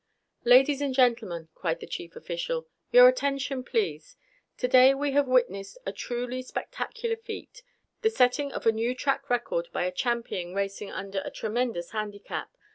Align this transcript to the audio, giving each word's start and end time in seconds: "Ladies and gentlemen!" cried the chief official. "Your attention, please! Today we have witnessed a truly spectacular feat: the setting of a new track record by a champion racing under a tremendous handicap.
"Ladies 0.45 0.81
and 0.81 0.95
gentlemen!" 0.95 1.49
cried 1.53 1.79
the 1.79 1.85
chief 1.85 2.15
official. 2.15 2.67
"Your 2.91 3.07
attention, 3.07 3.63
please! 3.63 4.17
Today 4.57 4.95
we 4.95 5.11
have 5.11 5.27
witnessed 5.27 5.77
a 5.85 5.91
truly 5.93 6.41
spectacular 6.41 7.15
feat: 7.17 7.61
the 8.01 8.09
setting 8.09 8.51
of 8.51 8.65
a 8.65 8.71
new 8.71 8.95
track 8.95 9.29
record 9.29 9.67
by 9.71 9.83
a 9.83 9.91
champion 9.91 10.55
racing 10.55 10.89
under 10.91 11.21
a 11.23 11.29
tremendous 11.29 11.91
handicap. 11.91 12.57